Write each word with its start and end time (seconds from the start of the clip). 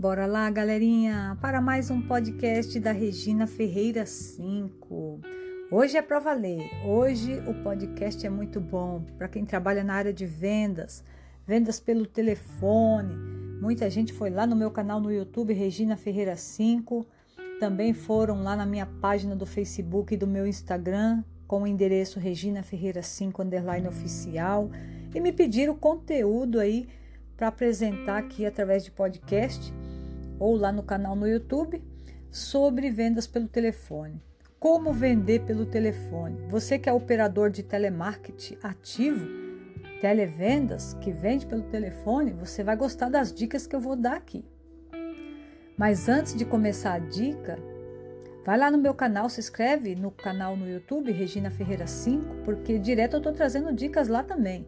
Bora 0.00 0.24
lá, 0.24 0.48
galerinha, 0.48 1.36
para 1.42 1.60
mais 1.60 1.90
um 1.90 2.00
podcast 2.00 2.80
da 2.80 2.90
Regina 2.90 3.46
Ferreira 3.46 4.06
5. 4.06 5.20
Hoje 5.70 5.98
é 5.98 6.00
para 6.00 6.18
valer. 6.18 6.70
Hoje 6.86 7.38
o 7.46 7.52
podcast 7.62 8.26
é 8.26 8.30
muito 8.30 8.58
bom 8.62 9.04
para 9.18 9.28
quem 9.28 9.44
trabalha 9.44 9.84
na 9.84 9.92
área 9.92 10.10
de 10.10 10.24
vendas, 10.24 11.04
vendas 11.46 11.78
pelo 11.78 12.06
telefone. 12.06 13.14
Muita 13.60 13.90
gente 13.90 14.10
foi 14.10 14.30
lá 14.30 14.46
no 14.46 14.56
meu 14.56 14.70
canal 14.70 15.00
no 15.00 15.12
YouTube 15.12 15.52
Regina 15.52 15.98
Ferreira 15.98 16.34
5. 16.34 17.06
Também 17.60 17.92
foram 17.92 18.42
lá 18.42 18.56
na 18.56 18.64
minha 18.64 18.86
página 18.86 19.36
do 19.36 19.44
Facebook 19.44 20.14
e 20.14 20.16
do 20.16 20.26
meu 20.26 20.46
Instagram 20.46 21.22
com 21.46 21.64
o 21.64 21.66
endereço 21.66 22.18
Regina 22.18 22.62
Ferreira 22.62 23.02
5 23.02 23.42
underline 23.42 23.86
oficial 23.86 24.70
e 25.14 25.20
me 25.20 25.30
pediram 25.30 25.76
conteúdo 25.76 26.58
aí 26.58 26.88
para 27.36 27.48
apresentar 27.48 28.16
aqui 28.16 28.46
através 28.46 28.82
de 28.82 28.90
podcast 28.90 29.78
ou 30.40 30.56
lá 30.56 30.72
no 30.72 30.82
canal 30.82 31.14
no 31.14 31.28
YouTube 31.28 31.80
sobre 32.30 32.90
vendas 32.90 33.26
pelo 33.26 33.46
telefone. 33.46 34.20
Como 34.58 34.92
vender 34.92 35.40
pelo 35.44 35.66
telefone? 35.66 36.46
Você 36.48 36.78
que 36.78 36.88
é 36.88 36.92
operador 36.92 37.50
de 37.50 37.62
telemarketing 37.62 38.58
ativo, 38.62 39.26
televendas, 40.00 40.94
que 40.94 41.12
vende 41.12 41.46
pelo 41.46 41.62
telefone, 41.62 42.32
você 42.32 42.64
vai 42.64 42.76
gostar 42.76 43.10
das 43.10 43.32
dicas 43.32 43.66
que 43.66 43.76
eu 43.76 43.80
vou 43.80 43.94
dar 43.94 44.16
aqui. 44.16 44.44
Mas 45.76 46.08
antes 46.08 46.34
de 46.34 46.44
começar 46.44 46.94
a 46.94 46.98
dica, 46.98 47.58
vai 48.44 48.58
lá 48.58 48.70
no 48.70 48.78
meu 48.78 48.94
canal, 48.94 49.28
se 49.28 49.40
inscreve 49.40 49.94
no 49.94 50.10
canal 50.10 50.56
no 50.56 50.68
YouTube 50.68 51.12
Regina 51.12 51.50
Ferreira 51.50 51.86
5, 51.86 52.36
porque 52.44 52.78
direto 52.78 53.14
eu 53.14 53.18
estou 53.18 53.32
trazendo 53.32 53.72
dicas 53.72 54.08
lá 54.08 54.22
também 54.22 54.66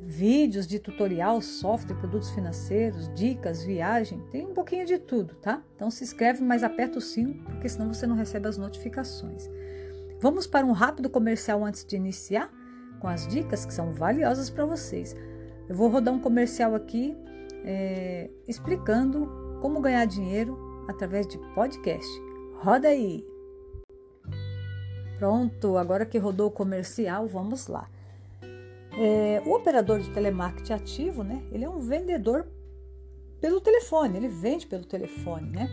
vídeos 0.00 0.66
de 0.66 0.78
tutorial, 0.78 1.40
software, 1.42 1.96
produtos 1.96 2.30
financeiros, 2.30 3.12
dicas, 3.14 3.62
viagem, 3.62 4.20
tem 4.30 4.46
um 4.46 4.54
pouquinho 4.54 4.86
de 4.86 4.98
tudo, 4.98 5.34
tá? 5.34 5.62
Então 5.74 5.90
se 5.90 6.04
inscreve, 6.04 6.42
mas 6.42 6.62
aperta 6.62 6.98
o 6.98 7.02
sino, 7.02 7.34
porque 7.44 7.68
senão 7.68 7.92
você 7.92 8.06
não 8.06 8.16
recebe 8.16 8.48
as 8.48 8.56
notificações. 8.56 9.48
Vamos 10.20 10.46
para 10.46 10.66
um 10.66 10.72
rápido 10.72 11.10
comercial 11.10 11.64
antes 11.64 11.84
de 11.84 11.96
iniciar 11.96 12.50
com 13.00 13.08
as 13.08 13.26
dicas 13.26 13.64
que 13.64 13.72
são 13.72 13.92
valiosas 13.92 14.50
para 14.50 14.64
vocês. 14.64 15.14
Eu 15.68 15.74
vou 15.74 15.88
rodar 15.88 16.14
um 16.14 16.20
comercial 16.20 16.74
aqui 16.74 17.16
é, 17.64 18.30
explicando 18.46 19.58
como 19.60 19.80
ganhar 19.80 20.04
dinheiro 20.06 20.58
através 20.88 21.26
de 21.26 21.38
podcast. 21.54 22.08
Roda 22.56 22.88
aí! 22.88 23.24
Pronto, 25.18 25.76
agora 25.76 26.06
que 26.06 26.16
rodou 26.16 26.48
o 26.48 26.52
comercial, 26.52 27.26
vamos 27.26 27.66
lá. 27.66 27.88
É, 28.96 29.42
o 29.44 29.54
operador 29.54 30.00
de 30.00 30.10
telemarketing 30.10 30.72
ativo, 30.72 31.22
né? 31.22 31.42
Ele 31.52 31.64
é 31.64 31.68
um 31.68 31.78
vendedor 31.78 32.46
pelo 33.40 33.60
telefone, 33.60 34.16
ele 34.16 34.28
vende 34.28 34.66
pelo 34.66 34.84
telefone, 34.84 35.50
né? 35.50 35.68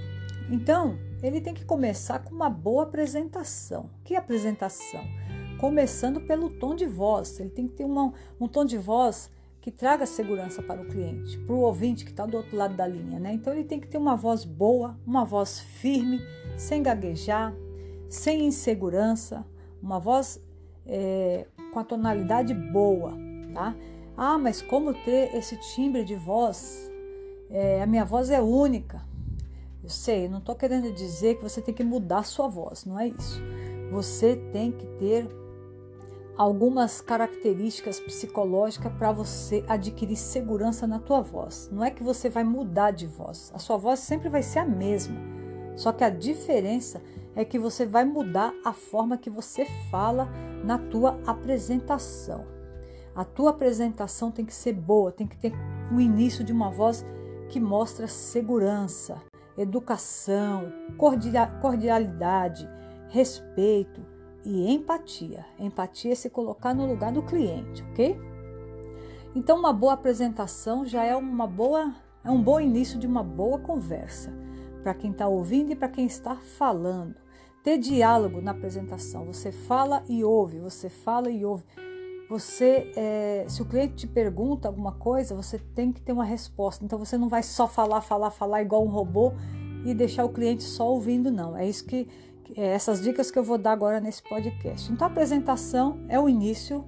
Então, 0.50 0.98
ele 1.24 1.42
tem 1.42 1.54
que 1.54 1.66
começar 1.66 2.20
com 2.20 2.36
uma 2.36 2.50
boa 2.50 2.84
apresentação. 2.84 3.90
Que 4.04 4.16
apresentação? 4.16 5.04
Começando 5.60 6.22
pelo 6.22 6.50
tom 6.50 6.76
de 6.76 6.86
voz. 6.86 7.40
Ele 7.40 7.50
tem 7.50 7.68
que 7.68 7.74
ter 7.74 7.86
uma, 7.86 8.14
um 8.40 8.48
tom 8.48 8.64
de 8.64 8.78
voz 8.78 9.32
que 9.60 9.72
traga 9.72 10.06
segurança 10.06 10.62
para 10.62 10.80
o 10.80 10.86
cliente, 10.86 11.40
para 11.40 11.56
o 11.56 11.62
ouvinte 11.62 12.06
que 12.06 12.12
está 12.12 12.28
do 12.28 12.38
outro 12.38 12.56
lado 12.56 12.76
da 12.76 12.86
linha, 12.86 13.20
né? 13.20 13.34
Então, 13.34 13.52
ele 13.52 13.64
tem 13.64 13.80
que 13.80 13.88
ter 13.88 13.98
uma 13.98 14.16
voz 14.16 14.46
boa, 14.46 14.96
uma 15.06 15.26
voz 15.26 15.60
firme, 15.60 16.22
sem 16.56 16.84
gaguejar, 16.84 17.56
sem 18.08 18.46
insegurança, 18.46 19.44
uma 19.82 20.00
voz 20.00 20.40
é, 20.86 21.48
com 21.76 21.80
a 21.82 21.84
tonalidade 21.84 22.54
boa, 22.54 23.12
tá? 23.54 23.76
Ah, 24.16 24.38
mas 24.38 24.62
como 24.62 24.94
ter 24.94 25.36
esse 25.36 25.58
timbre 25.58 26.06
de 26.06 26.16
voz? 26.16 26.90
É, 27.50 27.84
a 27.84 27.86
minha 27.86 28.06
voz 28.06 28.30
é 28.30 28.42
única. 28.42 29.04
Eu 29.84 29.90
sei, 29.90 30.30
não 30.30 30.38
estou 30.38 30.56
querendo 30.56 30.90
dizer 30.94 31.36
que 31.36 31.44
você 31.44 31.62
tem 31.62 31.74
que 31.74 31.84
mudar 31.84 32.24
sua 32.24 32.48
voz, 32.48 32.86
não 32.86 32.98
é 32.98 33.10
isso. 33.10 33.42
Você 33.92 34.38
tem 34.54 34.72
que 34.72 34.88
ter 34.98 35.28
algumas 36.38 37.02
características 37.02 38.00
psicológicas 38.00 38.94
para 38.94 39.12
você 39.12 39.66
adquirir 39.68 40.16
segurança 40.16 40.88
na 40.88 41.00
tua 41.00 41.20
voz. 41.20 41.70
Não 41.74 41.84
é 41.84 41.92
que 41.92 42.02
você 42.02 42.30
vai 42.30 42.46
mudar 42.46 42.92
de 42.92 43.06
voz. 43.06 43.52
A 43.54 43.60
sua 43.60 43.76
voz 43.76 44.00
sempre 44.00 44.30
vai 44.30 44.42
ser 44.42 44.60
a 44.60 44.66
mesma. 44.66 45.18
Só 45.76 45.92
que 45.92 46.06
a 46.06 46.10
diferença 46.10 47.02
é 47.36 47.44
que 47.44 47.60
você 47.60 47.86
vai 47.86 48.06
mudar 48.06 48.54
a 48.64 48.72
forma 48.72 49.18
que 49.18 49.30
você 49.30 49.66
fala 49.92 50.30
na 50.64 50.78
tua 50.78 51.20
apresentação. 51.28 52.46
A 53.14 53.24
tua 53.24 53.52
apresentação 53.52 54.32
tem 54.32 54.46
que 54.46 54.54
ser 54.54 54.74
boa, 54.74 55.12
tem 55.12 55.28
que 55.28 55.38
ter 55.38 55.54
o 55.94 56.00
início 56.00 56.44
de 56.44 56.54
uma 56.54 56.70
voz 56.70 57.06
que 57.50 57.60
mostra 57.60 58.08
segurança, 58.08 59.22
educação, 59.58 60.72
cordialidade, 61.62 62.68
respeito 63.10 64.02
e 64.44 64.72
empatia. 64.72 65.46
Empatia 65.60 66.14
é 66.14 66.16
se 66.16 66.30
colocar 66.30 66.74
no 66.74 66.86
lugar 66.86 67.12
do 67.12 67.24
cliente, 67.24 67.84
ok? 67.92 68.20
Então, 69.36 69.60
uma 69.60 69.74
boa 69.74 69.94
apresentação 69.94 70.86
já 70.86 71.04
é 71.04 71.16
uma 71.16 71.46
boa, 71.46 71.94
é 72.24 72.32
um 72.32 72.42
bom 72.42 72.60
início 72.60 72.98
de 72.98 73.06
uma 73.06 73.22
boa 73.22 73.60
conversa 73.60 74.34
para 74.82 74.94
quem 74.94 75.12
está 75.12 75.28
ouvindo 75.28 75.72
e 75.72 75.76
para 75.76 75.90
quem 75.90 76.06
está 76.06 76.36
falando 76.36 77.25
ter 77.66 77.80
diálogo 77.80 78.40
na 78.42 78.52
apresentação. 78.52 79.26
Você 79.26 79.52
fala 79.52 80.04
e 80.08 80.24
ouve, 80.24 80.60
você 80.60 80.88
fala 80.88 81.32
e 81.32 81.44
ouve. 81.44 81.66
Você, 82.30 82.92
é, 82.96 83.46
se 83.48 83.60
o 83.60 83.66
cliente 83.66 83.96
te 83.96 84.08
pergunta 84.08 84.68
alguma 84.68 84.92
coisa, 84.92 85.36
você 85.36 85.58
tem 85.58 85.92
que 85.92 86.00
ter 86.00 86.12
uma 86.12 86.24
resposta. 86.24 86.86
Então 86.86 87.00
você 87.00 87.18
não 87.18 87.28
vai 87.28 87.42
só 87.42 87.68
falar, 87.68 88.02
falar, 88.02 88.30
falar 88.30 88.62
igual 88.62 88.86
um 88.86 88.90
robô 88.90 89.34
e 89.84 89.96
deixar 89.96 90.26
o 90.26 90.30
cliente 90.30 90.64
só 90.64 90.88
ouvindo, 90.92 91.32
não. 91.32 91.58
É 91.58 91.68
isso 91.68 91.86
que 91.86 92.08
é 92.56 92.68
essas 92.68 93.02
dicas 93.02 93.32
que 93.32 93.40
eu 93.40 93.44
vou 93.44 93.58
dar 93.58 93.72
agora 93.72 94.00
nesse 94.00 94.22
podcast. 94.22 94.92
Então 94.92 95.08
a 95.08 95.10
apresentação 95.10 96.06
é 96.08 96.20
o 96.20 96.30
início, 96.30 96.86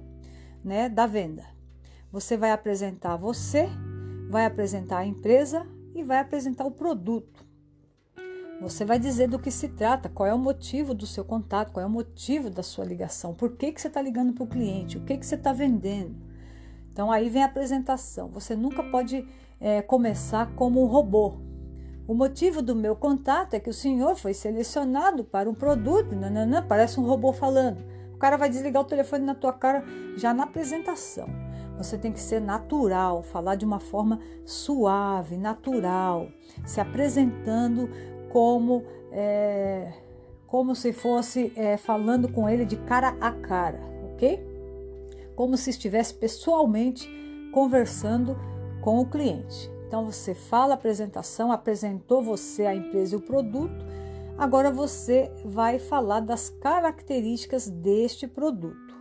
né, 0.64 0.88
da 0.88 1.06
venda. 1.06 1.44
Você 2.12 2.36
vai 2.36 2.52
apresentar 2.52 3.16
você, 3.16 3.68
vai 4.30 4.46
apresentar 4.46 4.98
a 4.98 5.06
empresa 5.06 5.66
e 5.92 6.04
vai 6.04 6.20
apresentar 6.20 6.64
o 6.64 6.70
produto. 6.70 7.47
Você 8.60 8.84
vai 8.84 8.98
dizer 8.98 9.28
do 9.28 9.38
que 9.38 9.52
se 9.52 9.68
trata, 9.68 10.08
qual 10.08 10.26
é 10.26 10.34
o 10.34 10.38
motivo 10.38 10.92
do 10.92 11.06
seu 11.06 11.24
contato, 11.24 11.70
qual 11.70 11.84
é 11.84 11.86
o 11.86 11.90
motivo 11.90 12.50
da 12.50 12.62
sua 12.62 12.84
ligação, 12.84 13.32
por 13.32 13.52
que, 13.52 13.70
que 13.70 13.80
você 13.80 13.86
está 13.86 14.02
ligando 14.02 14.32
para 14.32 14.42
o 14.42 14.48
cliente, 14.48 14.98
o 14.98 15.02
que, 15.02 15.16
que 15.16 15.24
você 15.24 15.36
está 15.36 15.52
vendendo. 15.52 16.16
Então 16.92 17.12
aí 17.12 17.28
vem 17.28 17.44
a 17.44 17.46
apresentação. 17.46 18.28
Você 18.30 18.56
nunca 18.56 18.82
pode 18.82 19.24
é, 19.60 19.80
começar 19.80 20.52
como 20.56 20.82
um 20.82 20.86
robô. 20.86 21.34
O 22.08 22.14
motivo 22.14 22.60
do 22.60 22.74
meu 22.74 22.96
contato 22.96 23.54
é 23.54 23.60
que 23.60 23.70
o 23.70 23.74
senhor 23.74 24.16
foi 24.16 24.34
selecionado 24.34 25.22
para 25.22 25.48
um 25.48 25.54
produto, 25.54 26.16
nananã, 26.16 26.64
parece 26.66 26.98
um 26.98 27.04
robô 27.04 27.32
falando. 27.32 27.84
O 28.12 28.18
cara 28.18 28.36
vai 28.36 28.48
desligar 28.48 28.82
o 28.82 28.86
telefone 28.86 29.24
na 29.24 29.36
tua 29.36 29.52
cara 29.52 29.84
já 30.16 30.34
na 30.34 30.42
apresentação. 30.42 31.28
Você 31.76 31.96
tem 31.96 32.10
que 32.10 32.18
ser 32.18 32.40
natural, 32.40 33.22
falar 33.22 33.54
de 33.54 33.64
uma 33.64 33.78
forma 33.78 34.18
suave, 34.44 35.36
natural, 35.36 36.26
se 36.66 36.80
apresentando 36.80 37.88
como, 38.30 38.84
é, 39.12 39.92
como 40.46 40.74
se 40.74 40.92
fosse 40.92 41.52
é, 41.56 41.76
falando 41.76 42.30
com 42.30 42.48
ele 42.48 42.64
de 42.64 42.76
cara 42.76 43.16
a 43.20 43.32
cara, 43.32 43.80
ok? 44.12 44.46
Como 45.34 45.56
se 45.56 45.70
estivesse 45.70 46.14
pessoalmente 46.14 47.08
conversando 47.52 48.36
com 48.80 49.00
o 49.00 49.06
cliente. 49.06 49.70
Então 49.86 50.04
você 50.04 50.34
fala 50.34 50.74
a 50.74 50.76
apresentação, 50.76 51.50
apresentou 51.50 52.22
você 52.22 52.66
a 52.66 52.74
empresa 52.74 53.14
e 53.14 53.18
o 53.18 53.22
produto, 53.22 53.86
agora 54.36 54.70
você 54.70 55.30
vai 55.44 55.78
falar 55.78 56.20
das 56.20 56.50
características 56.50 57.68
deste 57.68 58.26
produto. 58.26 58.96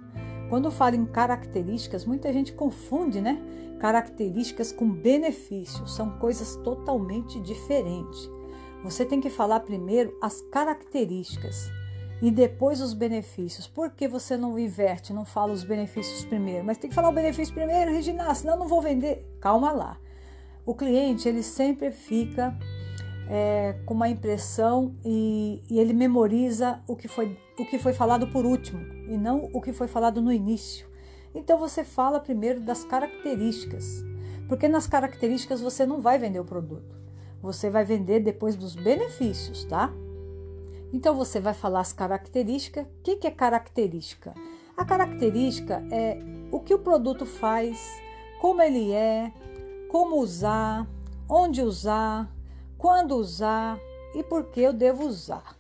Quando 0.49 0.71
falo 0.71 0.95
em 0.95 1.05
características, 1.05 2.05
muita 2.05 2.31
gente 2.31 2.53
confunde, 2.53 3.19
né? 3.19 3.37
Características 3.79 4.71
com 4.71 4.89
benefícios, 4.89 5.93
são 5.93 6.17
coisas 6.19 6.55
totalmente 6.57 7.39
diferentes. 7.41 8.31
Você 8.83 9.05
tem 9.05 9.19
que 9.19 9.29
falar 9.29 9.61
primeiro 9.61 10.15
as 10.21 10.41
características 10.41 11.69
e 12.21 12.31
depois 12.31 12.81
os 12.81 12.93
benefícios. 12.93 13.67
Por 13.67 13.91
que 13.91 14.07
você 14.07 14.37
não 14.37 14.57
inverte, 14.57 15.13
não 15.13 15.25
fala 15.25 15.53
os 15.53 15.63
benefícios 15.63 16.25
primeiro? 16.25 16.65
Mas 16.65 16.77
tem 16.77 16.89
que 16.89 16.95
falar 16.95 17.09
o 17.09 17.13
benefício 17.13 17.53
primeiro, 17.53 17.91
Regina, 17.91 18.33
senão 18.33 18.57
não 18.57 18.67
vou 18.67 18.81
vender. 18.81 19.25
Calma 19.39 19.71
lá. 19.71 19.97
O 20.65 20.75
cliente, 20.75 21.27
ele 21.27 21.43
sempre 21.43 21.91
fica 21.91 22.57
é, 23.29 23.75
com 23.85 23.93
uma 23.93 24.09
impressão 24.09 24.95
e, 25.03 25.61
e, 25.69 25.79
ele 25.79 25.93
memoriza 25.93 26.81
o 26.87 26.95
que, 26.95 27.07
foi, 27.07 27.37
o 27.57 27.65
que 27.65 27.77
foi 27.77 27.93
falado 27.93 28.27
por 28.27 28.45
último 28.45 28.79
e 29.09 29.17
não 29.17 29.49
o 29.53 29.61
que 29.61 29.73
foi 29.73 29.87
falado 29.87 30.21
no 30.21 30.31
início. 30.31 30.87
Então 31.35 31.57
você 31.57 31.83
fala 31.83 32.19
primeiro 32.19 32.61
das 32.61 32.83
características, 32.83 34.03
porque 34.47 34.67
nas 34.67 34.87
características 34.87 35.61
você 35.61 35.85
não 35.85 36.01
vai 36.01 36.17
vender 36.17 36.39
o 36.39 36.45
produto. 36.45 36.97
Você 37.41 37.69
vai 37.69 37.85
vender 37.85 38.19
depois 38.19 38.55
dos 38.55 38.75
benefícios, 38.75 39.63
tá? 39.65 39.91
Então 40.91 41.15
você 41.15 41.39
vai 41.39 41.53
falar 41.53 41.81
as 41.81 41.93
características. 41.93 42.85
O 42.85 42.89
que, 43.03 43.15
que 43.17 43.27
é 43.27 43.31
característica? 43.31 44.33
A 44.75 44.85
característica 44.85 45.83
é 45.91 46.19
o 46.51 46.59
que 46.59 46.73
o 46.73 46.79
produto 46.79 47.25
faz, 47.25 47.79
como 48.39 48.61
ele 48.61 48.91
é, 48.91 49.31
como 49.89 50.17
usar, 50.17 50.87
onde 51.29 51.61
usar, 51.61 52.31
quando 52.77 53.15
usar 53.15 53.79
e 54.15 54.23
por 54.23 54.45
que 54.45 54.61
eu 54.61 54.73
devo 54.73 55.05
usar, 55.05 55.57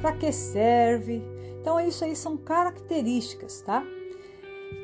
para 0.00 0.12
que 0.12 0.32
serve. 0.32 1.22
Então, 1.60 1.80
isso 1.80 2.04
aí 2.04 2.16
são 2.16 2.36
características, 2.36 3.60
tá? 3.60 3.82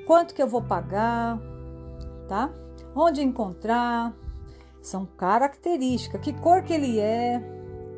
Quanto 0.06 0.34
que 0.34 0.42
eu 0.42 0.48
vou 0.48 0.62
pagar, 0.62 1.38
tá? 2.28 2.50
Onde 2.94 3.22
encontrar, 3.22 4.14
são 4.80 5.06
características. 5.06 6.20
Que 6.20 6.32
cor 6.32 6.62
que 6.62 6.72
ele 6.72 6.98
é, 6.98 7.42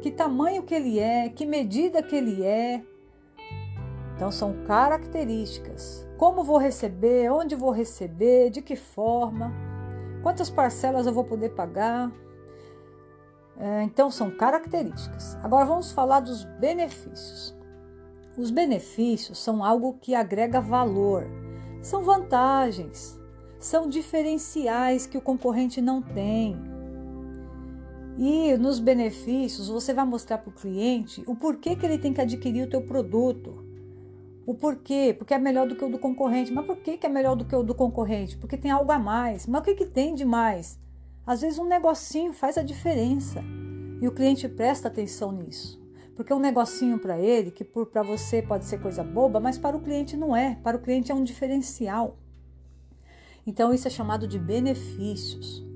que 0.00 0.10
tamanho 0.10 0.62
que 0.62 0.74
ele 0.74 0.98
é, 0.98 1.28
que 1.28 1.46
medida 1.46 2.02
que 2.02 2.16
ele 2.16 2.44
é. 2.44 2.82
Então 4.14 4.30
são 4.30 4.64
características. 4.64 6.06
Como 6.18 6.44
vou 6.44 6.58
receber, 6.58 7.30
onde 7.30 7.54
vou 7.54 7.70
receber, 7.70 8.50
de 8.50 8.62
que 8.62 8.76
forma, 8.76 9.52
quantas 10.22 10.50
parcelas 10.50 11.06
eu 11.06 11.12
vou 11.12 11.24
poder 11.24 11.50
pagar. 11.50 12.12
É, 13.56 13.82
então 13.82 14.10
são 14.10 14.30
características. 14.30 15.36
Agora 15.42 15.64
vamos 15.64 15.92
falar 15.92 16.20
dos 16.20 16.44
benefícios. 16.44 17.56
Os 18.36 18.50
benefícios 18.50 19.38
são 19.38 19.62
algo 19.62 19.98
que 20.00 20.14
agrega 20.14 20.60
valor, 20.60 21.26
são 21.82 22.02
vantagens, 22.02 23.20
são 23.58 23.86
diferenciais 23.86 25.06
que 25.06 25.18
o 25.18 25.20
concorrente 25.20 25.82
não 25.82 26.00
tem. 26.00 26.71
E 28.16 28.56
nos 28.58 28.78
benefícios 28.78 29.68
você 29.68 29.94
vai 29.94 30.04
mostrar 30.04 30.38
para 30.38 30.50
o 30.50 30.52
cliente 30.52 31.22
o 31.26 31.34
porquê 31.34 31.74
que 31.74 31.86
ele 31.86 31.98
tem 31.98 32.12
que 32.12 32.20
adquirir 32.20 32.64
o 32.64 32.70
teu 32.70 32.82
produto. 32.82 33.64
O 34.44 34.54
porquê, 34.54 35.14
porque 35.16 35.32
é 35.32 35.38
melhor 35.38 35.66
do 35.66 35.76
que 35.76 35.84
o 35.84 35.88
do 35.88 35.98
concorrente. 35.98 36.52
Mas 36.52 36.66
por 36.66 36.76
que, 36.76 36.98
é 37.02 37.08
melhor 37.08 37.36
do 37.36 37.44
que 37.44 37.54
o 37.54 37.62
do 37.62 37.74
concorrente? 37.74 38.36
Porque 38.36 38.56
tem 38.56 38.70
algo 38.70 38.90
a 38.92 38.98
mais. 38.98 39.46
Mas 39.46 39.60
o 39.60 39.64
que, 39.64 39.74
que 39.74 39.86
tem 39.86 40.14
de 40.14 40.24
mais? 40.24 40.78
Às 41.26 41.40
vezes 41.40 41.58
um 41.58 41.66
negocinho 41.66 42.32
faz 42.32 42.58
a 42.58 42.62
diferença. 42.62 43.42
E 44.00 44.06
o 44.06 44.12
cliente 44.12 44.48
presta 44.48 44.88
atenção 44.88 45.32
nisso. 45.32 45.80
Porque 46.14 46.34
um 46.34 46.40
negocinho 46.40 46.98
para 46.98 47.18
ele, 47.18 47.50
que 47.50 47.64
para 47.64 48.02
você 48.02 48.42
pode 48.42 48.66
ser 48.66 48.80
coisa 48.80 49.02
boba, 49.02 49.40
mas 49.40 49.56
para 49.56 49.76
o 49.76 49.80
cliente 49.80 50.16
não 50.16 50.36
é. 50.36 50.58
Para 50.62 50.76
o 50.76 50.80
cliente 50.80 51.10
é 51.10 51.14
um 51.14 51.24
diferencial. 51.24 52.18
Então 53.46 53.72
isso 53.72 53.88
é 53.88 53.90
chamado 53.90 54.26
de 54.26 54.38
benefícios 54.38 55.71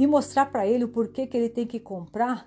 e 0.00 0.06
mostrar 0.06 0.46
para 0.46 0.66
ele 0.66 0.84
o 0.84 0.88
porquê 0.88 1.26
que 1.26 1.36
ele 1.36 1.50
tem 1.50 1.66
que 1.66 1.78
comprar, 1.78 2.46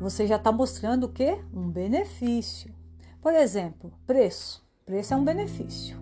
você 0.00 0.26
já 0.26 0.34
está 0.34 0.50
mostrando 0.50 1.04
o 1.04 1.08
que? 1.08 1.38
Um 1.54 1.70
benefício. 1.70 2.74
Por 3.22 3.32
exemplo, 3.32 3.92
preço. 4.04 4.66
Preço 4.84 5.14
é 5.14 5.16
um 5.16 5.24
benefício. 5.24 5.96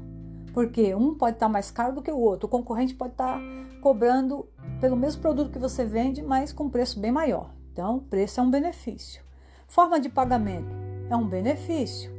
Porque 0.55 0.95
um 0.95 1.15
pode 1.15 1.37
estar 1.37 1.45
tá 1.45 1.53
mais 1.53 1.71
caro 1.71 1.97
do 1.97 2.01
que 2.01 2.11
o 2.11 2.17
outro. 2.17 2.47
O 2.47 2.51
concorrente 2.51 2.95
pode 2.95 3.13
estar 3.13 3.35
tá 3.35 3.41
cobrando 3.83 4.49
pelo 4.81 4.97
mesmo 4.97 5.21
produto 5.21 5.53
que 5.53 5.59
você 5.59 5.85
vende, 5.85 6.23
mas 6.23 6.55
com 6.55 6.71
preço 6.71 6.99
bem 6.99 7.13
maior. 7.13 7.51
Então, 7.71 7.99
preço 7.99 8.41
é 8.41 8.43
um 8.43 8.51
benefício. 8.51 9.23
Forma 9.69 10.01
de 10.01 10.09
pagamento 10.09 10.75
é 11.11 11.17
um 11.17 11.29
benefício, 11.29 12.11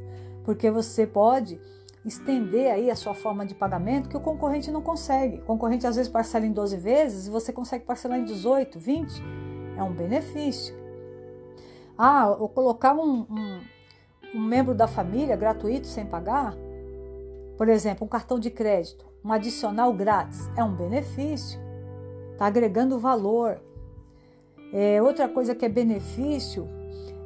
porque 0.44 0.70
você 0.70 1.08
pode 1.08 1.60
estender 2.06 2.72
aí 2.72 2.90
a 2.90 2.96
sua 2.96 3.14
forma 3.14 3.44
de 3.44 3.54
pagamento 3.54 4.08
que 4.08 4.16
o 4.16 4.20
concorrente 4.20 4.70
não 4.70 4.80
consegue. 4.80 5.40
O 5.40 5.44
concorrente 5.44 5.86
às 5.86 5.96
vezes 5.96 6.10
parcela 6.10 6.46
em 6.46 6.52
12 6.52 6.76
vezes 6.76 7.26
e 7.26 7.30
você 7.30 7.52
consegue 7.52 7.84
parcelar 7.84 8.18
em 8.18 8.24
18, 8.24 8.78
20. 8.78 9.22
É 9.76 9.82
um 9.82 9.92
benefício. 9.92 10.74
Ah, 11.98 12.28
ou 12.28 12.48
colocar 12.48 12.94
um, 12.94 13.26
um, 13.28 13.60
um 14.34 14.40
membro 14.40 14.74
da 14.74 14.86
família 14.86 15.34
gratuito 15.36 15.86
sem 15.86 16.06
pagar, 16.06 16.54
por 17.56 17.68
exemplo, 17.68 18.04
um 18.04 18.08
cartão 18.08 18.38
de 18.38 18.50
crédito, 18.50 19.06
um 19.24 19.32
adicional 19.32 19.92
grátis, 19.92 20.48
é 20.56 20.62
um 20.62 20.74
benefício. 20.74 21.58
Está 22.32 22.46
agregando 22.46 22.98
valor. 22.98 23.60
É, 24.72 25.00
outra 25.02 25.28
coisa 25.28 25.54
que 25.54 25.64
é 25.64 25.68
benefício 25.68 26.68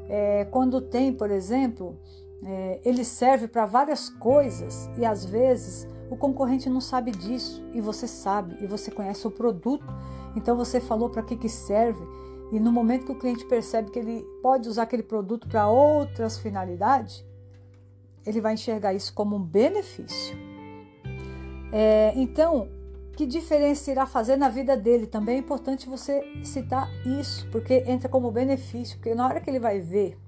é 0.08 0.44
quando 0.46 0.80
tem, 0.80 1.12
por 1.12 1.30
exemplo, 1.30 1.98
é, 2.42 2.80
ele 2.84 3.04
serve 3.04 3.48
para 3.48 3.66
várias 3.66 4.08
coisas 4.08 4.88
e 4.96 5.04
às 5.04 5.24
vezes 5.24 5.86
o 6.10 6.16
concorrente 6.16 6.68
não 6.68 6.80
sabe 6.80 7.10
disso 7.10 7.62
e 7.72 7.80
você 7.80 8.06
sabe 8.06 8.56
e 8.60 8.66
você 8.66 8.90
conhece 8.90 9.26
o 9.26 9.30
produto, 9.30 9.84
então 10.34 10.56
você 10.56 10.80
falou 10.80 11.10
para 11.10 11.22
que, 11.22 11.36
que 11.36 11.48
serve 11.48 12.02
e 12.52 12.58
no 12.58 12.72
momento 12.72 13.06
que 13.06 13.12
o 13.12 13.18
cliente 13.18 13.44
percebe 13.44 13.90
que 13.90 13.98
ele 13.98 14.24
pode 14.42 14.68
usar 14.68 14.82
aquele 14.82 15.02
produto 15.02 15.46
para 15.46 15.68
outras 15.68 16.38
finalidades, 16.38 17.24
ele 18.26 18.40
vai 18.40 18.54
enxergar 18.54 18.92
isso 18.92 19.14
como 19.14 19.36
um 19.36 19.42
benefício. 19.42 20.36
É, 21.72 22.12
então, 22.16 22.68
que 23.16 23.24
diferença 23.24 23.90
irá 23.90 24.04
fazer 24.04 24.36
na 24.36 24.48
vida 24.48 24.76
dele? 24.76 25.06
Também 25.06 25.36
é 25.36 25.38
importante 25.38 25.88
você 25.88 26.24
citar 26.42 26.90
isso, 27.06 27.48
porque 27.50 27.84
entra 27.86 28.08
como 28.08 28.32
benefício, 28.32 28.96
porque 28.96 29.14
na 29.14 29.26
hora 29.26 29.40
que 29.40 29.48
ele 29.48 29.60
vai 29.60 29.78
ver 29.78 30.18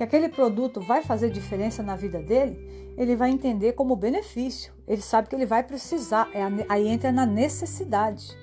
que 0.00 0.04
aquele 0.04 0.30
produto 0.30 0.80
vai 0.80 1.02
fazer 1.02 1.28
diferença 1.28 1.82
na 1.82 1.94
vida 1.94 2.22
dele, 2.22 2.94
ele 2.96 3.14
vai 3.14 3.28
entender 3.28 3.74
como 3.74 3.94
benefício. 3.94 4.72
Ele 4.88 5.02
sabe 5.02 5.28
que 5.28 5.34
ele 5.34 5.44
vai 5.44 5.62
precisar, 5.62 6.30
é 6.32 6.40
aí 6.70 6.88
entra 6.88 7.12
na 7.12 7.26
necessidade. 7.26 8.34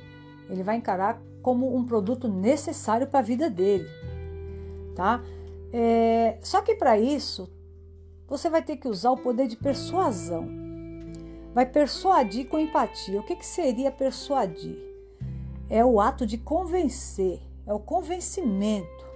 Ele 0.52 0.62
vai 0.62 0.76
encarar 0.76 1.20
como 1.42 1.76
um 1.76 1.84
produto 1.84 2.28
necessário 2.28 3.08
para 3.08 3.22
a 3.22 3.24
vida 3.24 3.50
dele, 3.50 3.88
tá? 4.96 5.24
É, 5.74 6.38
só 6.44 6.62
que 6.62 6.76
para 6.76 7.00
isso 7.00 7.50
você 8.28 8.52
vai 8.52 8.62
ter 8.62 8.78
que 8.78 8.88
usar 8.88 9.10
o 9.10 9.18
poder 9.18 9.48
de 9.48 9.58
persuasão. 9.58 10.48
Vai 11.56 11.66
persuadir 11.66 12.48
com 12.48 12.60
empatia. 12.60 13.20
O 13.20 13.24
que, 13.24 13.36
que 13.36 13.46
seria 13.46 13.90
persuadir? 13.90 14.78
É 15.68 15.84
o 15.84 16.00
ato 16.00 16.24
de 16.24 16.38
convencer, 16.38 17.42
é 17.66 17.74
o 17.74 17.80
convencimento. 17.80 19.07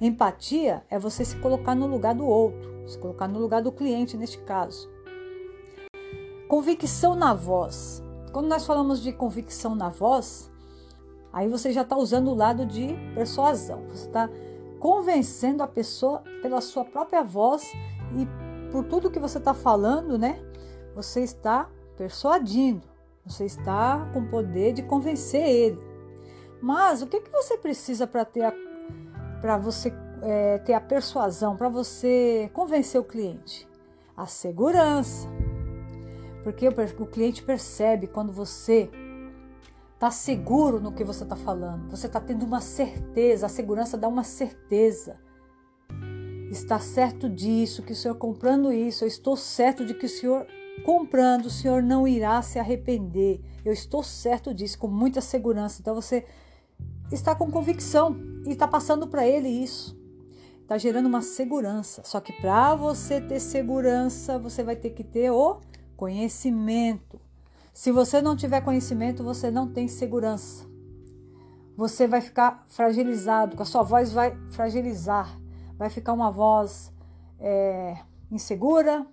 Empatia 0.00 0.84
é 0.88 0.96
você 0.96 1.24
se 1.24 1.36
colocar 1.38 1.74
no 1.74 1.88
lugar 1.88 2.14
do 2.14 2.24
outro, 2.24 2.88
se 2.88 2.96
colocar 2.98 3.26
no 3.26 3.40
lugar 3.40 3.60
do 3.60 3.72
cliente 3.72 4.16
neste 4.16 4.38
caso. 4.38 4.88
Convicção 6.48 7.16
na 7.16 7.34
voz. 7.34 8.00
Quando 8.32 8.46
nós 8.46 8.64
falamos 8.64 9.02
de 9.02 9.12
convicção 9.12 9.74
na 9.74 9.88
voz, 9.88 10.52
aí 11.32 11.48
você 11.48 11.72
já 11.72 11.82
está 11.82 11.96
usando 11.96 12.28
o 12.28 12.34
lado 12.34 12.64
de 12.64 12.94
persuasão. 13.12 13.88
Você 13.88 14.06
está 14.06 14.30
convencendo 14.78 15.64
a 15.64 15.66
pessoa 15.66 16.22
pela 16.42 16.60
sua 16.60 16.84
própria 16.84 17.24
voz 17.24 17.64
e 18.16 18.70
por 18.70 18.84
tudo 18.84 19.10
que 19.10 19.18
você 19.18 19.38
está 19.38 19.52
falando, 19.52 20.16
né? 20.16 20.40
Você 20.94 21.22
está 21.22 21.68
persuadindo. 21.96 22.86
Você 23.26 23.44
está 23.44 24.08
com 24.12 24.20
o 24.20 24.28
poder 24.28 24.72
de 24.72 24.82
convencer 24.84 25.44
ele. 25.44 25.78
Mas 26.62 27.02
o 27.02 27.06
que, 27.08 27.20
que 27.20 27.32
você 27.32 27.58
precisa 27.58 28.06
para 28.06 28.24
ter 28.24 28.42
a 28.42 28.67
para 29.40 29.56
você 29.56 29.92
é, 30.22 30.58
ter 30.58 30.74
a 30.74 30.80
persuasão, 30.80 31.56
para 31.56 31.68
você 31.68 32.50
convencer 32.52 33.00
o 33.00 33.04
cliente? 33.04 33.68
A 34.16 34.26
segurança. 34.26 35.28
Porque 36.42 36.68
o, 36.68 36.72
o 36.72 37.06
cliente 37.06 37.42
percebe 37.42 38.06
quando 38.06 38.32
você 38.32 38.90
está 39.94 40.10
seguro 40.10 40.80
no 40.80 40.92
que 40.92 41.02
você 41.02 41.24
está 41.24 41.34
falando, 41.34 41.90
você 41.90 42.06
está 42.06 42.20
tendo 42.20 42.44
uma 42.44 42.60
certeza, 42.60 43.46
a 43.46 43.48
segurança 43.48 43.96
dá 43.96 44.06
uma 44.06 44.22
certeza. 44.22 45.18
Está 46.50 46.78
certo 46.78 47.28
disso, 47.28 47.82
que 47.82 47.92
o 47.92 47.96
senhor 47.96 48.14
comprando 48.14 48.72
isso, 48.72 49.04
eu 49.04 49.08
estou 49.08 49.36
certo 49.36 49.84
de 49.84 49.94
que 49.94 50.06
o 50.06 50.08
senhor 50.08 50.46
comprando, 50.84 51.46
o 51.46 51.50
senhor 51.50 51.82
não 51.82 52.06
irá 52.06 52.40
se 52.42 52.58
arrepender. 52.58 53.40
Eu 53.64 53.72
estou 53.72 54.02
certo 54.02 54.54
disso, 54.54 54.78
com 54.78 54.88
muita 54.88 55.20
segurança. 55.20 55.80
Então 55.80 55.94
você 55.94 56.24
está 57.10 57.34
com 57.34 57.50
convicção 57.50 58.16
e 58.46 58.50
está 58.50 58.68
passando 58.68 59.06
para 59.06 59.26
ele 59.26 59.48
isso. 59.48 59.98
Está 60.62 60.76
gerando 60.76 61.06
uma 61.06 61.22
segurança. 61.22 62.02
Só 62.04 62.20
que 62.20 62.32
para 62.32 62.74
você 62.74 63.20
ter 63.20 63.40
segurança, 63.40 64.38
você 64.38 64.62
vai 64.62 64.76
ter 64.76 64.90
que 64.90 65.02
ter 65.02 65.30
o 65.30 65.60
conhecimento. 65.96 67.20
Se 67.72 67.90
você 67.90 68.20
não 68.20 68.36
tiver 68.36 68.60
conhecimento, 68.60 69.24
você 69.24 69.50
não 69.50 69.66
tem 69.72 69.88
segurança. 69.88 70.66
Você 71.76 72.06
vai 72.06 72.20
ficar 72.20 72.64
fragilizado, 72.66 73.60
a 73.62 73.64
sua 73.64 73.82
voz 73.82 74.12
vai 74.12 74.36
fragilizar, 74.50 75.40
vai 75.78 75.88
ficar 75.88 76.12
uma 76.12 76.30
voz 76.30 76.92
é, 77.38 77.96
insegura, 78.32 79.06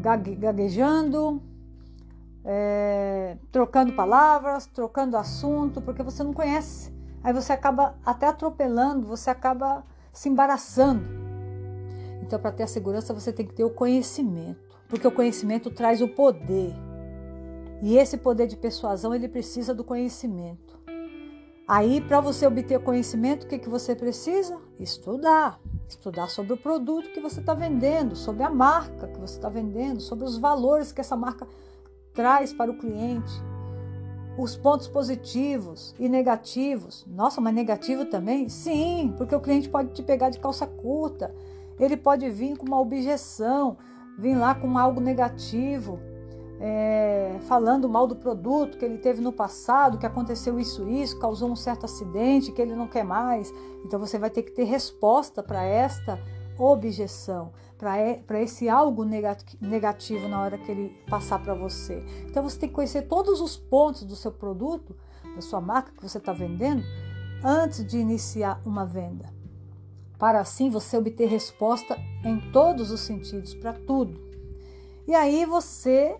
gaguejando, 0.00 1.42
é, 2.44 3.36
trocando 3.50 3.92
palavras, 3.92 4.66
trocando 4.66 5.16
assunto, 5.16 5.82
porque 5.82 6.02
você 6.04 6.22
não 6.22 6.32
conhece 6.32 6.95
aí 7.26 7.32
você 7.32 7.52
acaba 7.52 7.96
até 8.06 8.28
atropelando, 8.28 9.04
você 9.04 9.30
acaba 9.30 9.82
se 10.12 10.28
embaraçando. 10.28 11.04
Então, 12.22 12.38
para 12.38 12.52
ter 12.52 12.62
a 12.62 12.68
segurança, 12.68 13.12
você 13.12 13.32
tem 13.32 13.44
que 13.44 13.52
ter 13.52 13.64
o 13.64 13.70
conhecimento, 13.70 14.78
porque 14.88 15.08
o 15.08 15.10
conhecimento 15.10 15.68
traz 15.68 16.00
o 16.00 16.06
poder. 16.06 16.72
E 17.82 17.98
esse 17.98 18.16
poder 18.16 18.46
de 18.46 18.56
persuasão, 18.56 19.12
ele 19.12 19.26
precisa 19.26 19.74
do 19.74 19.82
conhecimento. 19.82 20.78
Aí, 21.66 22.00
para 22.00 22.20
você 22.20 22.46
obter 22.46 22.78
conhecimento, 22.78 23.42
o 23.42 23.48
que, 23.48 23.58
que 23.58 23.68
você 23.68 23.96
precisa? 23.96 24.56
Estudar. 24.78 25.58
Estudar 25.88 26.28
sobre 26.28 26.52
o 26.52 26.56
produto 26.56 27.10
que 27.10 27.20
você 27.20 27.40
está 27.40 27.54
vendendo, 27.54 28.14
sobre 28.14 28.44
a 28.44 28.50
marca 28.50 29.08
que 29.08 29.18
você 29.18 29.34
está 29.34 29.48
vendendo, 29.48 30.00
sobre 30.00 30.24
os 30.24 30.38
valores 30.38 30.92
que 30.92 31.00
essa 31.00 31.16
marca 31.16 31.44
traz 32.14 32.52
para 32.52 32.70
o 32.70 32.78
cliente. 32.78 33.32
Os 34.38 34.56
pontos 34.56 34.86
positivos 34.86 35.94
e 35.98 36.08
negativos. 36.08 37.06
Nossa, 37.06 37.40
mas 37.40 37.54
negativo 37.54 38.04
também? 38.04 38.48
Sim, 38.48 39.14
porque 39.16 39.34
o 39.34 39.40
cliente 39.40 39.68
pode 39.68 39.90
te 39.90 40.02
pegar 40.02 40.30
de 40.30 40.38
calça 40.38 40.66
curta. 40.66 41.34
Ele 41.78 41.96
pode 41.96 42.28
vir 42.30 42.56
com 42.56 42.66
uma 42.66 42.80
objeção, 42.80 43.76
vir 44.18 44.34
lá 44.34 44.54
com 44.54 44.78
algo 44.78 45.00
negativo, 45.00 45.98
é, 46.58 47.36
falando 47.46 47.88
mal 47.88 48.06
do 48.06 48.16
produto 48.16 48.78
que 48.78 48.84
ele 48.84 48.98
teve 48.98 49.20
no 49.20 49.32
passado, 49.32 49.98
que 49.98 50.06
aconteceu 50.06 50.58
isso, 50.58 50.88
isso, 50.88 51.18
causou 51.18 51.50
um 51.50 51.56
certo 51.56 51.84
acidente, 51.84 52.52
que 52.52 52.60
ele 52.62 52.74
não 52.74 52.88
quer 52.88 53.04
mais. 53.04 53.52
Então 53.84 53.98
você 53.98 54.18
vai 54.18 54.30
ter 54.30 54.42
que 54.42 54.52
ter 54.52 54.64
resposta 54.64 55.42
para 55.42 55.62
esta 55.62 56.18
objeção, 56.58 57.52
para 57.78 58.40
esse 58.42 58.68
algo 58.68 59.04
negativo 59.04 60.28
na 60.28 60.40
hora 60.40 60.58
que 60.58 60.70
ele 60.70 60.88
passar 61.08 61.38
para 61.42 61.54
você. 61.54 62.04
Então 62.28 62.42
você 62.42 62.58
tem 62.58 62.68
que 62.68 62.74
conhecer 62.74 63.02
todos 63.02 63.40
os 63.40 63.56
pontos 63.56 64.04
do 64.04 64.16
seu 64.16 64.32
produto, 64.32 64.96
da 65.34 65.40
sua 65.40 65.60
marca 65.60 65.92
que 65.92 66.02
você 66.02 66.18
está 66.18 66.32
vendendo, 66.32 66.82
antes 67.44 67.86
de 67.86 67.98
iniciar 67.98 68.60
uma 68.64 68.86
venda. 68.86 69.32
Para 70.18 70.40
assim 70.40 70.70
você 70.70 70.96
obter 70.96 71.28
resposta 71.28 71.98
em 72.24 72.40
todos 72.50 72.90
os 72.90 73.00
sentidos, 73.00 73.54
para 73.54 73.74
tudo. 73.74 74.18
E 75.06 75.14
aí 75.14 75.44
você 75.44 76.18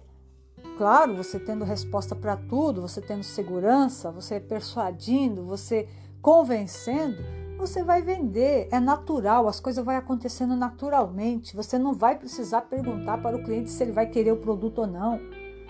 Claro, 0.76 1.16
você 1.16 1.38
tendo 1.38 1.64
resposta 1.64 2.14
para 2.14 2.36
tudo, 2.36 2.82
você 2.82 3.00
tendo 3.00 3.22
segurança, 3.22 4.10
você 4.10 4.38
persuadindo, 4.38 5.44
você 5.44 5.88
convencendo, 6.20 7.16
você 7.56 7.82
vai 7.82 8.02
vender. 8.02 8.68
É 8.70 8.78
natural, 8.78 9.48
as 9.48 9.60
coisas 9.60 9.84
vão 9.84 9.96
acontecendo 9.96 10.54
naturalmente. 10.56 11.56
Você 11.56 11.78
não 11.78 11.92
vai 11.92 12.18
precisar 12.18 12.62
perguntar 12.62 13.18
para 13.18 13.36
o 13.36 13.42
cliente 13.42 13.70
se 13.70 13.82
ele 13.82 13.92
vai 13.92 14.06
querer 14.06 14.32
o 14.32 14.36
produto 14.36 14.78
ou 14.78 14.86
não. 14.86 15.20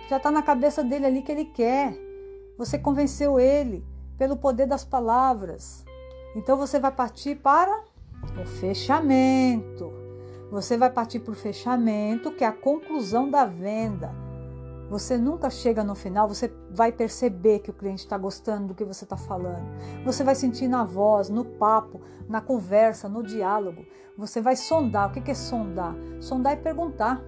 Já 0.08 0.18
está 0.18 0.30
na 0.30 0.42
cabeça 0.42 0.84
dele 0.84 1.06
ali 1.06 1.22
que 1.22 1.32
ele 1.32 1.44
quer. 1.46 1.96
Você 2.58 2.78
convenceu 2.78 3.38
ele 3.38 3.84
pelo 4.18 4.36
poder 4.36 4.66
das 4.66 4.84
palavras. 4.84 5.84
Então 6.34 6.56
você 6.56 6.78
vai 6.78 6.92
partir 6.92 7.36
para 7.36 7.84
o 8.40 8.46
fechamento. 8.46 9.92
Você 10.50 10.76
vai 10.76 10.90
partir 10.90 11.20
para 11.20 11.32
o 11.32 11.36
fechamento, 11.36 12.30
que 12.30 12.44
é 12.44 12.46
a 12.46 12.52
conclusão 12.52 13.28
da 13.28 13.44
venda. 13.44 14.25
Você 14.88 15.18
nunca 15.18 15.50
chega 15.50 15.82
no 15.82 15.94
final, 15.94 16.28
você 16.28 16.52
vai 16.70 16.92
perceber 16.92 17.58
que 17.58 17.70
o 17.70 17.74
cliente 17.74 18.04
está 18.04 18.16
gostando 18.16 18.68
do 18.68 18.74
que 18.74 18.84
você 18.84 19.04
está 19.04 19.16
falando. 19.16 19.66
Você 20.04 20.22
vai 20.22 20.34
sentir 20.34 20.68
na 20.68 20.84
voz, 20.84 21.28
no 21.28 21.44
papo, 21.44 22.00
na 22.28 22.40
conversa, 22.40 23.08
no 23.08 23.22
diálogo. 23.22 23.84
Você 24.16 24.40
vai 24.40 24.54
sondar. 24.54 25.08
O 25.08 25.12
que 25.12 25.30
é 25.30 25.34
sondar? 25.34 25.94
Sondar 26.20 26.52
é 26.52 26.56
perguntar. 26.56 27.20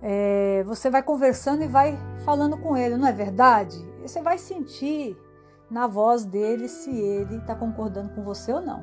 É, 0.00 0.62
você 0.64 0.88
vai 0.88 1.02
conversando 1.02 1.62
e 1.62 1.66
vai 1.66 1.98
falando 2.24 2.56
com 2.56 2.76
ele, 2.76 2.96
não 2.96 3.06
é 3.06 3.12
verdade? 3.12 3.76
Você 4.00 4.22
vai 4.22 4.38
sentir 4.38 5.16
na 5.70 5.86
voz 5.86 6.24
dele 6.24 6.68
se 6.68 6.90
ele 6.90 7.36
está 7.36 7.54
concordando 7.54 8.14
com 8.14 8.22
você 8.22 8.52
ou 8.52 8.60
não. 8.60 8.82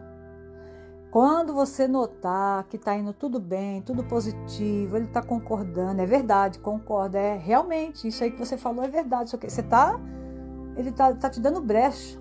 Quando 1.11 1.53
você 1.53 1.87
notar 1.87 2.65
que 2.65 2.75
está 2.75 2.95
indo 2.95 3.13
tudo 3.13 3.39
bem, 3.39 3.81
tudo 3.81 4.03
positivo, 4.03 4.97
ele 4.97 5.05
está 5.05 5.21
concordando, 5.21 6.01
é 6.01 6.05
verdade, 6.05 6.59
concorda, 6.59 7.17
é 7.17 7.37
realmente 7.37 8.07
isso 8.07 8.23
aí 8.23 8.31
que 8.31 8.37
você 8.37 8.57
falou 8.57 8.83
é 8.83 8.89
verdade. 8.89 9.29
Só 9.29 9.37
que 9.37 9.49
você 9.49 9.61
está, 9.61 9.99
ele 10.75 10.89
está 10.89 11.13
tá 11.13 11.29
te 11.29 11.39
dando 11.39 11.61
brecha. 11.61 12.19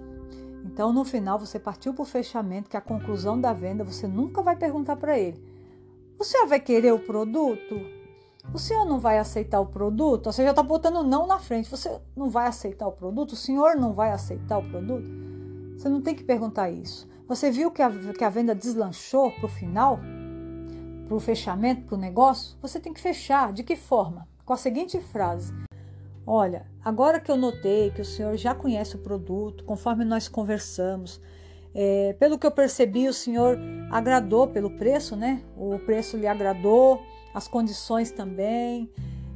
Então, 0.64 0.92
no 0.92 1.04
final, 1.04 1.38
você 1.38 1.58
partiu 1.58 1.94
para 1.94 2.02
o 2.02 2.06
fechamento, 2.06 2.68
que 2.70 2.76
é 2.76 2.78
a 2.78 2.82
conclusão 2.82 3.40
da 3.40 3.52
venda. 3.52 3.84
Você 3.84 4.06
nunca 4.06 4.40
vai 4.40 4.56
perguntar 4.56 4.96
para 4.96 5.18
ele: 5.18 5.42
o 6.18 6.24
senhor 6.24 6.46
vai 6.46 6.60
querer 6.60 6.92
o 6.92 6.98
produto? 6.98 7.74
O 8.54 8.58
senhor 8.58 8.84
não 8.84 9.00
vai 9.00 9.18
aceitar 9.18 9.60
o 9.60 9.66
produto? 9.66 10.32
Você 10.32 10.44
já 10.44 10.50
está 10.50 10.62
botando 10.62 11.02
não 11.02 11.26
na 11.26 11.38
frente. 11.38 11.68
Você 11.68 12.00
não 12.16 12.30
vai 12.30 12.46
aceitar 12.46 12.86
o 12.86 12.92
produto? 12.92 13.32
O 13.32 13.36
senhor 13.36 13.74
não 13.76 13.92
vai 13.92 14.12
aceitar 14.12 14.58
o 14.58 14.68
produto? 14.70 15.35
Você 15.86 15.90
não 15.90 16.02
tem 16.02 16.16
que 16.16 16.24
perguntar 16.24 16.68
isso. 16.68 17.08
Você 17.28 17.48
viu 17.48 17.70
que 17.70 17.80
a, 17.80 17.88
que 17.88 18.24
a 18.24 18.28
venda 18.28 18.56
deslanchou 18.56 19.30
para 19.30 19.46
o 19.46 19.48
final? 19.48 20.00
Para 21.06 21.14
o 21.14 21.20
fechamento, 21.20 21.82
para 21.82 21.94
o 21.94 22.00
negócio? 22.00 22.58
Você 22.60 22.80
tem 22.80 22.92
que 22.92 23.00
fechar. 23.00 23.52
De 23.52 23.62
que 23.62 23.76
forma? 23.76 24.26
Com 24.44 24.52
a 24.52 24.56
seguinte 24.56 24.98
frase: 24.98 25.54
Olha, 26.26 26.66
agora 26.84 27.20
que 27.20 27.30
eu 27.30 27.36
notei 27.36 27.92
que 27.92 28.00
o 28.00 28.04
senhor 28.04 28.36
já 28.36 28.52
conhece 28.52 28.96
o 28.96 28.98
produto, 28.98 29.62
conforme 29.62 30.04
nós 30.04 30.26
conversamos, 30.26 31.20
é, 31.72 32.16
pelo 32.18 32.36
que 32.36 32.48
eu 32.48 32.50
percebi, 32.50 33.06
o 33.06 33.14
senhor 33.14 33.56
agradou 33.88 34.48
pelo 34.48 34.70
preço, 34.70 35.14
né? 35.14 35.40
O 35.56 35.78
preço 35.78 36.16
lhe 36.16 36.26
agradou, 36.26 37.00
as 37.32 37.46
condições 37.46 38.10
também. 38.10 38.90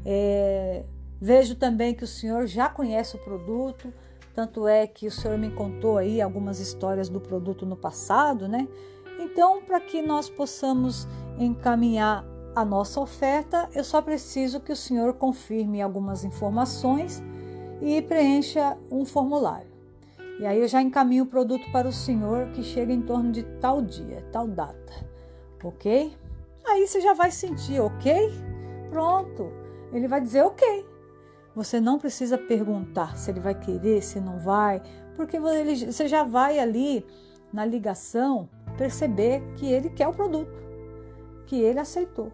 É, 0.04 0.82
vejo 1.20 1.54
também 1.54 1.94
que 1.94 2.02
o 2.02 2.08
senhor 2.08 2.48
já 2.48 2.68
conhece 2.68 3.14
o 3.14 3.20
produto. 3.20 3.94
Tanto 4.34 4.66
é 4.68 4.86
que 4.86 5.06
o 5.06 5.10
senhor 5.10 5.36
me 5.36 5.50
contou 5.50 5.98
aí 5.98 6.20
algumas 6.20 6.60
histórias 6.60 7.08
do 7.08 7.20
produto 7.20 7.66
no 7.66 7.76
passado, 7.76 8.46
né? 8.46 8.68
Então, 9.18 9.62
para 9.62 9.80
que 9.80 10.00
nós 10.00 10.30
possamos 10.30 11.06
encaminhar 11.38 12.24
a 12.54 12.64
nossa 12.64 13.00
oferta, 13.00 13.68
eu 13.74 13.84
só 13.84 14.00
preciso 14.00 14.60
que 14.60 14.72
o 14.72 14.76
senhor 14.76 15.14
confirme 15.14 15.82
algumas 15.82 16.24
informações 16.24 17.22
e 17.80 18.00
preencha 18.02 18.76
um 18.90 19.04
formulário. 19.04 19.70
E 20.38 20.46
aí 20.46 20.58
eu 20.58 20.68
já 20.68 20.80
encaminho 20.80 21.24
o 21.24 21.26
produto 21.26 21.70
para 21.70 21.86
o 21.86 21.92
senhor 21.92 22.48
que 22.52 22.62
chega 22.62 22.92
em 22.92 23.02
torno 23.02 23.30
de 23.30 23.42
tal 23.60 23.82
dia, 23.82 24.24
tal 24.32 24.48
data. 24.48 25.06
Ok? 25.62 26.16
Aí 26.66 26.86
você 26.86 27.00
já 27.00 27.12
vai 27.12 27.30
sentir, 27.30 27.78
ok? 27.80 28.30
Pronto. 28.88 29.52
Ele 29.92 30.08
vai 30.08 30.20
dizer 30.20 30.42
ok. 30.42 30.89
Você 31.54 31.80
não 31.80 31.98
precisa 31.98 32.38
perguntar 32.38 33.16
se 33.16 33.30
ele 33.30 33.40
vai 33.40 33.54
querer, 33.54 34.02
se 34.02 34.20
não 34.20 34.38
vai, 34.38 34.82
porque 35.16 35.38
você 35.38 36.06
já 36.06 36.22
vai 36.22 36.58
ali 36.58 37.04
na 37.52 37.64
ligação 37.64 38.48
perceber 38.78 39.42
que 39.56 39.66
ele 39.66 39.90
quer 39.90 40.08
o 40.08 40.12
produto, 40.12 40.62
que 41.46 41.60
ele 41.60 41.78
aceitou. 41.78 42.32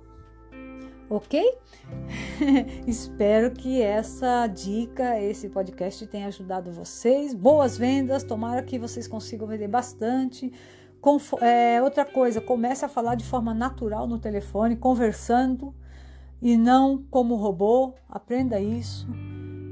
Ok? 1.09 1.41
Espero 2.87 3.53
que 3.53 3.81
essa 3.81 4.47
dica, 4.49 5.21
esse 5.21 5.49
podcast 5.49 6.05
tenha 6.09 6.27
ajudado 6.27 6.73
vocês. 6.73 7.33
Boas 7.33 7.79
vendas, 7.79 8.25
tomara 8.25 8.63
que 8.63 8.79
vocês 8.79 9.07
consigam 9.07 9.47
vender 9.47 9.69
bastante. 9.69 10.53
É, 11.41 11.81
outra 11.81 12.05
coisa, 12.05 12.41
comece 12.41 12.85
a 12.85 12.89
falar 12.89 13.15
de 13.15 13.25
forma 13.25 13.55
natural 13.55 14.09
no 14.09 14.19
telefone, 14.19 14.75
conversando 14.75 15.73
e 16.41 16.57
não 16.57 17.03
como 17.11 17.35
robô. 17.37 17.95
Aprenda 18.09 18.61
isso, 18.61 19.07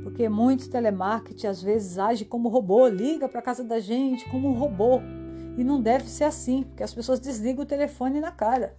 porque 0.02 0.28
muitos 0.28 0.68
telemarketing 0.68 1.47
às 1.47 1.62
vezes 1.62 1.99
age 1.99 2.25
como 2.25 2.49
robô, 2.49 2.87
liga 2.88 3.28
para 3.28 3.42
casa 3.42 3.64
da 3.64 3.80
gente 3.80 4.28
como 4.30 4.49
um 4.49 4.54
robô. 4.54 5.00
E 5.56 5.62
não 5.62 5.80
deve 5.80 6.09
ser 6.09 6.25
assim, 6.25 6.64
porque 6.64 6.83
as 6.83 6.92
pessoas 6.92 7.21
desligam 7.21 7.62
o 7.62 7.66
telefone 7.66 8.21
na 8.21 8.33
cara, 8.33 8.76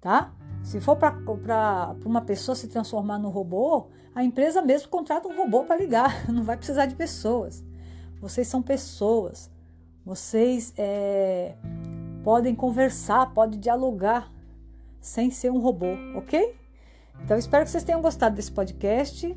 tá? 0.00 0.32
Se 0.62 0.80
for 0.80 0.96
para 0.96 1.94
uma 2.04 2.22
pessoa 2.22 2.54
se 2.54 2.68
transformar 2.68 3.18
no 3.18 3.28
robô, 3.28 3.88
a 4.14 4.24
empresa 4.24 4.62
mesmo 4.62 4.88
contrata 4.88 5.28
um 5.28 5.36
robô 5.36 5.64
para 5.64 5.76
ligar, 5.76 6.28
não 6.32 6.44
vai 6.44 6.56
precisar 6.56 6.86
de 6.86 6.94
pessoas. 6.94 7.62
Vocês 8.20 8.46
são 8.46 8.62
pessoas, 8.62 9.50
vocês 10.04 10.72
é, 10.78 11.56
podem 12.22 12.54
conversar, 12.54 13.34
podem 13.34 13.58
dialogar 13.58 14.32
sem 15.00 15.30
ser 15.30 15.50
um 15.50 15.58
robô, 15.58 15.88
ok? 16.16 16.61
Então, 17.24 17.36
espero 17.38 17.64
que 17.64 17.70
vocês 17.70 17.84
tenham 17.84 18.02
gostado 18.02 18.34
desse 18.34 18.50
podcast. 18.50 19.36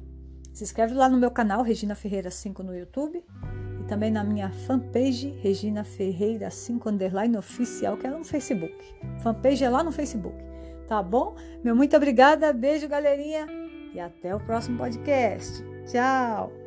Se 0.53 0.63
inscreve 0.63 0.93
lá 0.93 1.09
no 1.09 1.17
meu 1.17 1.31
canal, 1.31 1.61
Regina 1.61 1.95
Ferreira 1.95 2.31
5 2.31 2.63
no 2.63 2.75
YouTube. 2.75 3.23
E 3.81 3.83
também 3.83 4.09
na 4.09 4.23
minha 4.23 4.49
fanpage, 4.49 5.29
Regina 5.41 5.83
Ferreira 5.83 6.49
5 6.49 6.89
underline 6.89 7.37
oficial, 7.37 7.97
que 7.97 8.07
é 8.07 8.09
no 8.09 8.23
Facebook. 8.23 8.73
Fanpage 9.21 9.63
é 9.63 9.69
lá 9.69 9.83
no 9.83 9.91
Facebook. 9.91 10.37
Tá 10.87 11.01
bom? 11.03 11.35
Meu 11.63 11.75
muito 11.75 11.95
obrigada, 11.95 12.53
beijo, 12.53 12.87
galerinha. 12.87 13.47
E 13.93 13.99
até 13.99 14.35
o 14.35 14.39
próximo 14.39 14.77
podcast. 14.77 15.63
Tchau! 15.85 16.64